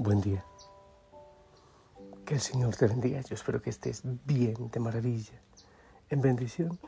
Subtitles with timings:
[0.00, 0.44] Buen día.
[2.24, 3.20] Que el Señor te bendiga.
[3.22, 5.42] Yo espero que estés bien, de maravilla,
[6.08, 6.78] en bendición.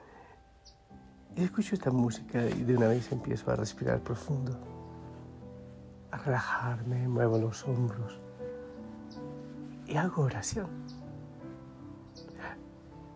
[1.35, 4.57] Y escucho esta música y de una vez empiezo a respirar profundo,
[6.13, 8.21] a relajarme, muevo los hombros
[9.89, 10.69] y hago oración.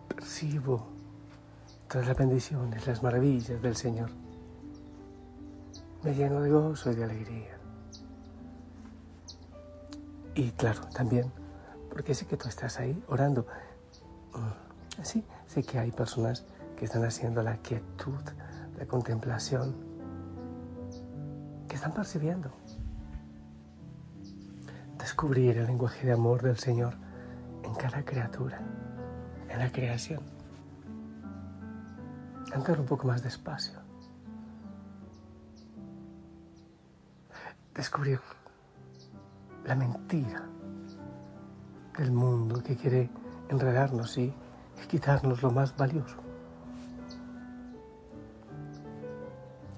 [0.09, 0.89] Percibo
[1.87, 4.11] tras las bendiciones, las maravillas del Señor.
[6.03, 7.64] Me lleno de gozo y de alegría.
[10.35, 11.31] Y claro, también,
[11.91, 13.47] porque sé que tú estás ahí orando.
[14.35, 16.45] Mm, sí, sé que hay personas
[16.77, 18.21] que están haciendo la quietud,
[18.77, 19.77] la contemplación,
[21.69, 22.51] que están percibiendo.
[24.99, 26.95] Descubrir el lenguaje de amor del Señor
[27.63, 28.61] en cada criatura,
[29.49, 30.21] en la creación.
[32.53, 33.79] Entrar un poco más despacio.
[37.73, 38.21] Descubrir
[39.65, 40.43] la mentira
[41.97, 43.11] del mundo que quiere
[43.49, 44.33] enredarnos y
[44.89, 46.17] quitarnos lo más valioso.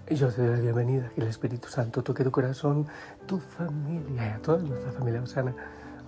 [0.09, 2.87] Y yo te doy la bienvenida, que el Espíritu Santo toque tu corazón,
[3.27, 5.55] tu familia y a toda nuestra familia osana,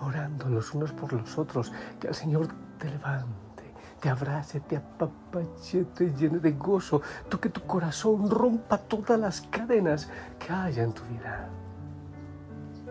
[0.00, 2.47] orando los unos por los otros, que el Señor
[2.78, 3.65] te levante,
[4.00, 10.09] te abrace, te apapache, te llene de gozo, toque tu corazón, rompa todas las cadenas
[10.39, 11.49] que haya en tu vida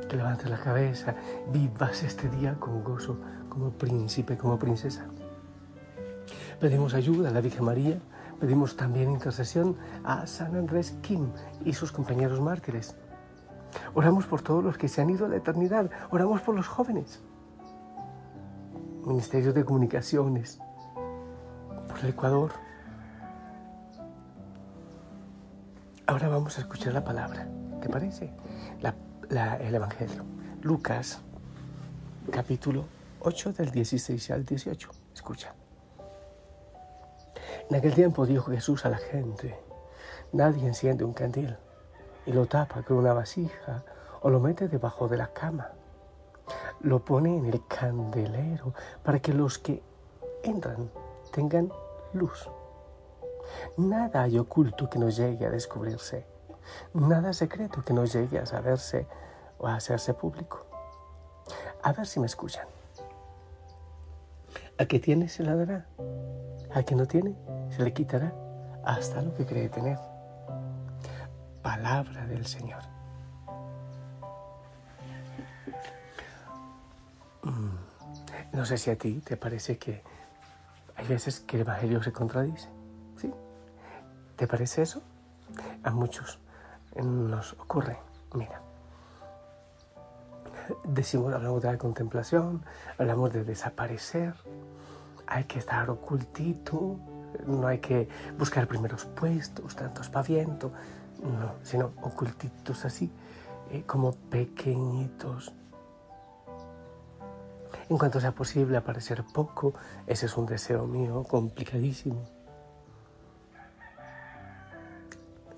[0.08, 1.16] que levantes la cabeza,
[1.52, 3.18] vivas este día con gozo
[3.50, 5.06] como príncipe, como princesa.
[6.60, 8.00] Pedimos ayuda a la Virgen María,
[8.40, 11.32] pedimos también intercesión a San Andrés Kim
[11.66, 12.96] y sus compañeros mártires.
[13.94, 17.22] Oramos por todos los que se han ido a la eternidad, oramos por los jóvenes,
[19.06, 20.60] Ministerios de Comunicaciones,
[21.88, 22.52] por el Ecuador.
[26.06, 27.48] Ahora vamos a escuchar la palabra.
[27.82, 28.32] ¿Te parece?
[28.82, 28.96] La
[29.30, 30.24] el Evangelio.
[30.62, 31.20] Lucas,
[32.32, 32.86] capítulo
[33.20, 34.90] 8 del 16 al 18.
[35.14, 35.54] Escucha.
[37.70, 39.60] En aquel tiempo dijo Jesús a la gente,
[40.32, 41.58] nadie enciende un candil
[42.26, 43.84] y lo tapa con una vasija
[44.22, 45.72] o lo mete debajo de la cama.
[46.80, 48.74] Lo pone en el candelero
[49.04, 49.84] para que los que
[50.44, 50.90] entran
[51.34, 51.70] tengan
[52.14, 52.50] luz.
[53.76, 56.37] Nada hay oculto que no llegue a descubrirse
[56.94, 59.08] Nada secreto que no llegue a saberse
[59.58, 60.66] o a hacerse público.
[61.84, 62.68] A ver si me escuchan.
[64.80, 65.86] A que tiene se le dará.
[66.74, 67.36] A que no tiene
[67.70, 68.34] se le quitará
[68.84, 69.98] hasta lo que cree tener.
[71.62, 72.82] Palabra del Señor.
[77.44, 77.78] Mm,
[78.54, 80.04] no sé si a ti te parece que
[80.96, 82.70] hay veces que el Evangelio se contradice.
[83.18, 83.34] ¿Sí?
[84.36, 85.02] ¿Te parece eso?
[85.84, 86.40] A muchos
[87.04, 87.98] nos ocurre.
[88.34, 88.62] Mira,
[90.84, 92.64] decimos, hablamos de la contemplación,
[92.98, 94.36] hablamos de desaparecer,
[95.26, 96.98] hay que estar ocultito,
[97.46, 98.08] no hay que
[98.38, 100.72] buscar primeros puestos, tanto espaviento,
[101.22, 103.12] no, sino ocultitos así,
[103.72, 105.54] eh, como pequeñitos.
[107.90, 109.74] En cuanto sea posible aparecer poco,
[110.08, 112.22] ese es un deseo mío complicadísimo.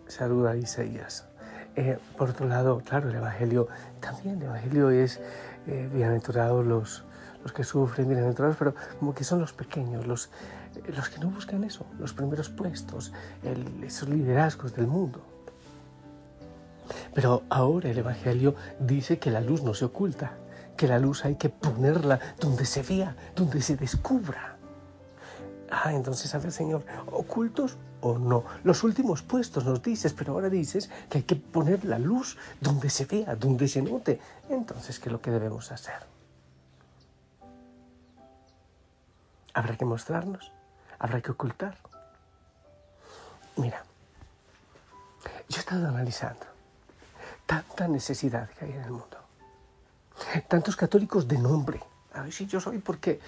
[0.07, 1.28] Saluda a Isaías.
[1.75, 3.67] Eh, por otro lado, claro, el Evangelio,
[3.99, 5.19] también el Evangelio es
[5.67, 7.03] eh, bienaventurados los,
[7.43, 10.29] los que sufren, bienaventurados, pero como que son los pequeños, los,
[10.93, 13.13] los que no buscan eso, los primeros puestos,
[13.83, 15.21] esos liderazgos del mundo.
[17.13, 20.33] Pero ahora el Evangelio dice que la luz no se oculta,
[20.75, 24.57] que la luz hay que ponerla donde se vea, donde se descubra.
[25.69, 28.43] Ah, entonces, a ver, Señor, ocultos o no.
[28.63, 32.89] Los últimos puestos nos dices, pero ahora dices que hay que poner la luz donde
[32.89, 34.19] se vea, donde se note.
[34.49, 36.07] Entonces, ¿qué es lo que debemos hacer?
[39.53, 40.51] Habrá que mostrarnos,
[40.99, 41.77] habrá que ocultar.
[43.57, 43.83] Mira,
[45.49, 46.45] yo he estado analizando
[47.45, 49.17] tanta necesidad que hay en el mundo.
[50.47, 51.81] Tantos católicos de nombre.
[52.23, 53.19] Ver si yo soy porque,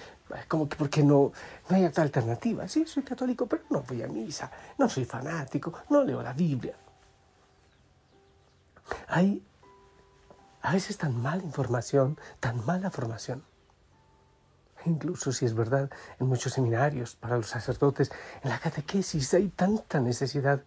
[0.48, 1.32] como que porque no,
[1.68, 2.66] no hay otra alternativa.
[2.68, 6.74] Sí, soy católico, pero no voy a misa, no soy fanático, no leo la Biblia.
[9.08, 9.42] Hay
[10.62, 13.42] a veces tan mala información, tan mala formación.
[14.84, 18.10] Incluso si es verdad, en muchos seminarios para los sacerdotes,
[18.42, 20.62] en la catequesis hay tanta necesidad,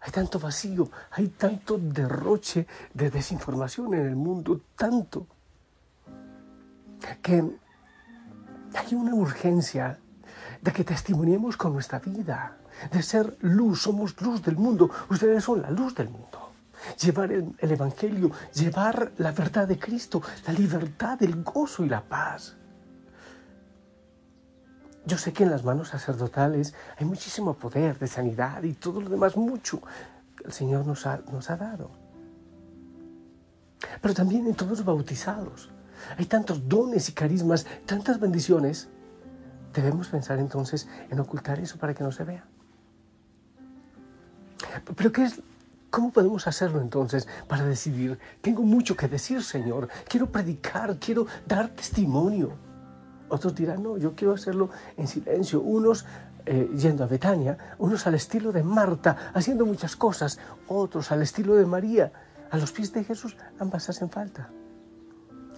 [0.00, 5.26] hay tanto vacío, hay tanto derroche de desinformación en el mundo, tanto,
[7.22, 7.44] que
[8.74, 9.98] hay una urgencia
[10.60, 12.56] de que testimoniemos con nuestra vida,
[12.92, 16.48] de ser luz, somos luz del mundo, ustedes son la luz del mundo
[17.00, 22.56] llevar el, Evangelio, llevar la verdad de Cristo, la libertad, el gozo y la paz.
[25.04, 29.08] Yo sé que en las manos sacerdotales hay muchísimo poder de sanidad y todo lo
[29.08, 29.80] demás, mucho
[30.36, 31.90] que el Señor nos ha, nos ha dado.
[34.02, 35.70] Pero también en todos los bautizados.
[36.16, 38.88] Hay tantos dones y carismas, tantas bendiciones.
[39.72, 42.44] Debemos pensar entonces en ocultar eso para que no se vea.
[44.96, 45.40] Pero ¿qué es
[45.90, 48.18] ¿Cómo podemos hacerlo entonces para decidir?
[48.42, 49.88] Tengo mucho que decir, Señor.
[50.06, 52.52] Quiero predicar, quiero dar testimonio.
[53.30, 54.68] Otros dirán, no, yo quiero hacerlo
[54.98, 55.62] en silencio.
[55.62, 56.04] Unos
[56.44, 60.38] eh, yendo a Betania, unos al estilo de Marta, haciendo muchas cosas.
[60.66, 62.12] Otros al estilo de María.
[62.50, 64.50] A los pies de Jesús ambas hacen falta.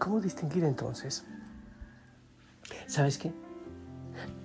[0.00, 1.24] ¿Cómo distinguir entonces?
[2.86, 3.30] ¿Sabes qué?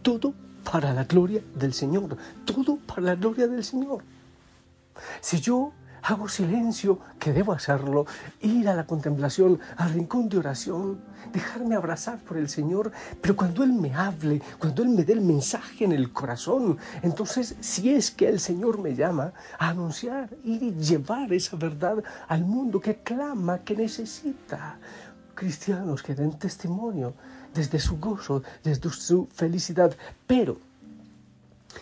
[0.02, 0.34] Todo
[0.70, 2.18] para la gloria del Señor.
[2.46, 4.04] Todo para la gloria del Señor.
[5.22, 5.72] Si yo
[6.04, 8.06] hago silencio, que debo hacerlo,
[8.42, 11.00] ir a la contemplación, al rincón de oración,
[11.34, 12.92] dejarme abrazar por el Señor,
[13.22, 17.56] pero cuando Él me hable, cuando Él me dé el mensaje en el corazón, entonces
[17.62, 22.44] si es que el Señor me llama a anunciar, ir y llevar esa verdad al
[22.44, 24.78] mundo que clama, que necesita,
[25.36, 27.14] cristianos que den testimonio
[27.54, 29.96] desde su gozo, desde su felicidad,
[30.26, 30.58] pero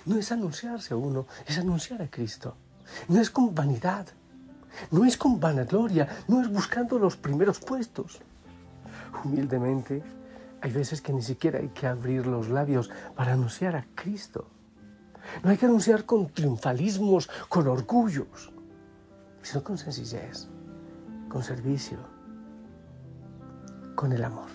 [0.06, 2.56] no es anunciarse a uno, es anunciar a Cristo.
[3.08, 4.08] No es con vanidad,
[4.92, 8.20] no es con vanagloria, no es buscando los primeros puestos.
[9.24, 10.04] Humildemente,
[10.62, 14.48] hay veces que ni siquiera hay que abrir los labios para anunciar a Cristo.
[15.44, 18.52] No hay que anunciar con triunfalismos, con orgullos,
[19.42, 20.48] sino con sencillez,
[21.30, 21.98] con servicio,
[23.96, 24.50] con el amor.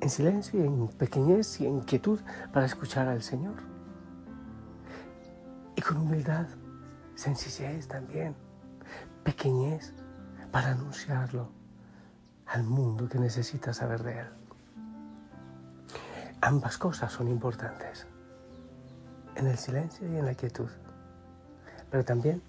[0.00, 2.20] En silencio y en pequeñez y en quietud
[2.52, 3.54] para escuchar al Señor
[5.74, 6.46] y con humildad,
[7.14, 8.34] sencillez también,
[9.24, 9.92] pequeñez,
[10.50, 11.50] para anunciarlo
[12.46, 14.26] al mundo que necesita saber de Él.
[16.40, 18.06] Ambas cosas son importantes,
[19.34, 20.70] en el silencio y en la quietud,
[21.90, 22.42] pero también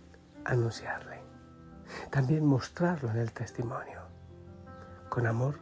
[0.46, 1.20] anunciarle,
[2.10, 3.97] también mostrarlo en el testimonio,
[5.18, 5.58] con amor,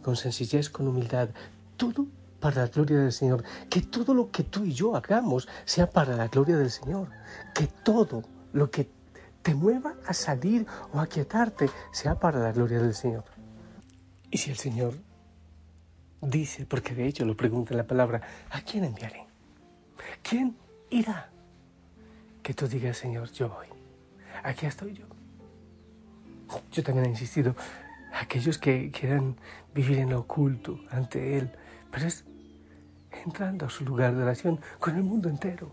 [0.00, 1.30] con sencillez, con humildad,
[1.76, 2.06] todo
[2.38, 3.42] para la gloria del Señor.
[3.68, 7.08] Que todo lo que tú y yo hagamos sea para la gloria del Señor.
[7.52, 8.22] Que todo
[8.52, 8.88] lo que
[9.42, 13.24] te mueva a salir o a quietarte sea para la gloria del Señor.
[14.30, 14.94] Y si el Señor
[16.20, 19.26] dice, porque de hecho lo pregunta en la palabra, ¿a quién enviaré?
[20.22, 20.56] ¿Quién
[20.90, 21.28] irá?
[22.40, 23.66] Que tú digas, Señor, yo voy.
[24.44, 25.06] Aquí estoy yo.
[26.70, 27.56] Yo también he insistido,
[28.20, 29.36] aquellos que quieran
[29.74, 31.50] vivir en lo oculto ante Él,
[31.90, 32.24] pero es
[33.24, 35.70] entrando a su lugar de oración con el mundo entero.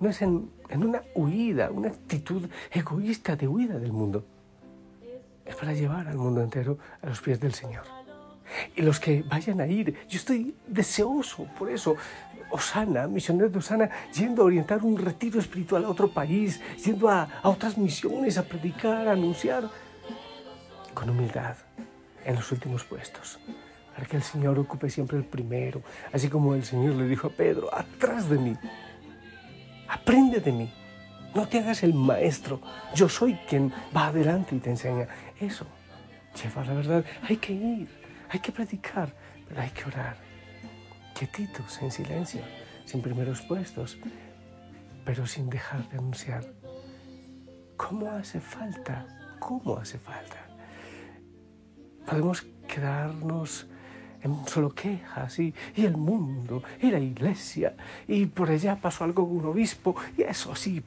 [0.00, 4.24] No es en, una huida, una actitud egoísta de huida del mundo.
[5.44, 7.84] Es para llevar al mundo entero a los pies del Señor.
[8.74, 11.96] Y los que vayan a ir, yo estoy deseoso por eso.
[12.50, 17.28] Osana, misioneros de Osana, yendo a orientar un retiro espiritual a otro país, yendo a,
[17.42, 19.68] a otras misiones, a predicar, a anunciar,
[20.96, 21.56] con humildad,
[22.24, 23.38] en los últimos puestos
[23.96, 25.80] para que el Señor ocupe siempre el primero,
[26.12, 28.54] así como el Señor le dijo a Pedro, atrás de mí,
[29.88, 30.70] aprende de mí,
[31.34, 32.60] no te hagas el maestro,
[32.94, 35.08] yo soy quien va adelante y te enseña.
[35.40, 35.66] Eso,
[36.34, 37.88] lleva la verdad, hay que ir,
[38.28, 39.14] hay que predicar,
[39.48, 40.18] pero hay que orar,
[41.14, 42.42] quietitos, en silencio,
[42.84, 43.96] sin primeros puestos,
[45.06, 46.44] pero sin dejar de anunciar.
[47.78, 49.06] ¿Cómo hace falta?
[49.38, 50.45] ¿Cómo hace falta?
[52.06, 53.66] Podemos quedarnos
[54.46, 57.74] solo quejas y, el mundo y la iglesia
[58.08, 60.82] y por allá pasó algo con un obispo y eso así,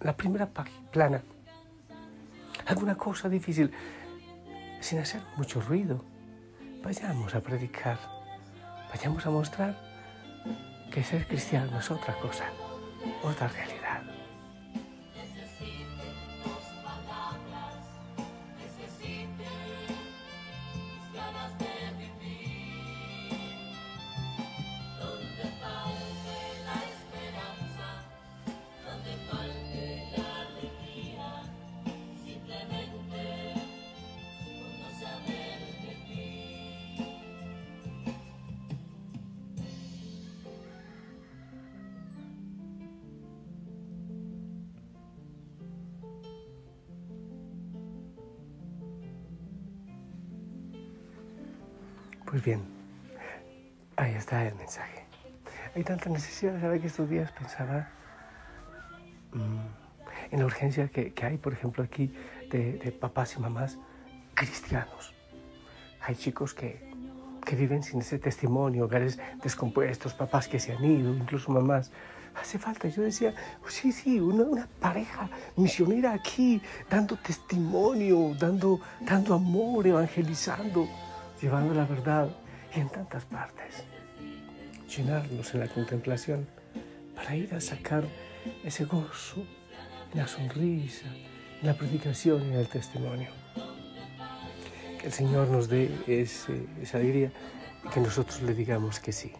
[0.00, 0.48] la primera
[0.92, 1.22] plana.
[2.66, 3.72] Alguna cosa difícil,
[4.80, 6.04] sin hacer mucho ruido.
[6.84, 7.98] Vayamos a predicar
[8.88, 9.76] vayamos a mostrar
[10.90, 12.44] que ser cristiano es otra cosa,
[13.22, 13.77] otra realidad.
[52.28, 52.60] Pues bien,
[53.96, 55.06] ahí está el mensaje.
[55.74, 57.88] Hay tanta necesidad, ¿sabe que estos días pensaba
[59.32, 62.12] mm, en la urgencia que, hay, por ejemplo, aquí
[62.50, 63.78] de, papás y mamás
[64.34, 65.14] cristianos?
[66.02, 66.86] Hay chicos que,
[67.56, 71.90] viven sin ese testimonio, hogares descompuestos, papás que se han ido, incluso mamás.
[72.38, 78.80] Hace falta, yo decía, oh, sí, sí, una, una, pareja misionera aquí, dando testimonio, dando,
[79.00, 80.86] dando amor, evangelizando
[81.40, 82.28] llevando la verdad
[82.74, 83.84] y en tantas partes.
[84.96, 86.46] Llenarnos en la contemplación
[87.14, 88.04] para ir a sacar
[88.64, 89.44] ese gozo,
[90.14, 91.06] la sonrisa,
[91.62, 93.28] la predicación y el testimonio.
[95.00, 97.32] Que el Señor nos dé esa alegría
[97.84, 99.32] y que nosotros le digamos que sí.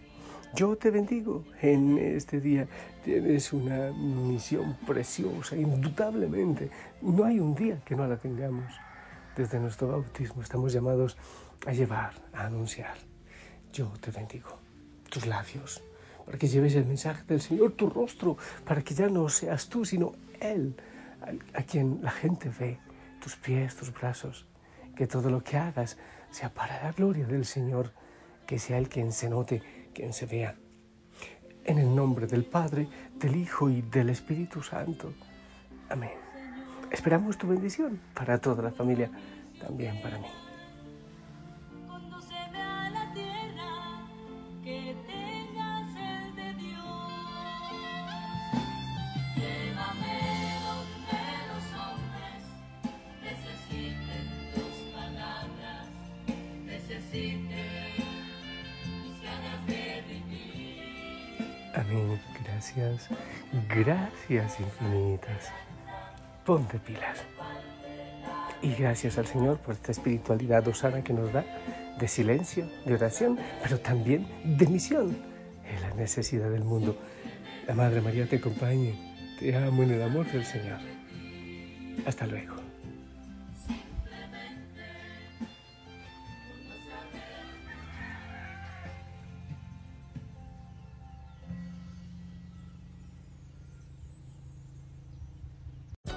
[0.54, 2.66] Yo te bendigo en este día.
[3.04, 6.70] Tienes una misión preciosa, indudablemente.
[7.02, 8.72] No hay un día que no la tengamos.
[9.36, 11.16] Desde nuestro bautismo estamos llamados
[11.66, 12.96] a llevar, a anunciar.
[13.72, 14.58] Yo te bendigo
[15.08, 15.82] tus labios,
[16.24, 19.84] para que lleves el mensaje del Señor, tu rostro, para que ya no seas tú,
[19.84, 20.76] sino Él,
[21.54, 22.78] a, quien la gente ve,
[23.20, 24.46] tus pies, tus brazos,
[24.94, 25.96] que todo lo que hagas
[26.30, 27.92] sea para la gloria del Señor,
[28.46, 29.62] que sea Él quien se note,
[29.94, 30.56] quien se vea.
[31.64, 35.12] En el nombre del Padre, del Hijo y del Espíritu Santo.
[35.88, 36.12] Amén.
[36.90, 39.10] Esperamos tu bendición para toda la familia,
[39.60, 40.47] también para mí.
[62.76, 63.08] Gracias.
[63.68, 65.52] Gracias infinitas.
[66.44, 67.18] Ponte pilas.
[68.60, 71.44] Y gracias al Señor por esta espiritualidad osana que nos da
[71.98, 75.16] de silencio, de oración, pero también de misión
[75.64, 76.96] en la necesidad del mundo.
[77.66, 78.94] La Madre María te acompañe.
[79.38, 80.78] Te amo en el amor del Señor.
[82.06, 82.57] Hasta luego.